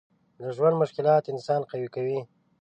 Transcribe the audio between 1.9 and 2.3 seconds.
کوي.